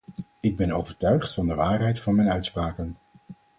[0.41, 2.97] Ik ben overtuigd van de waarheid van mijn uitspraken.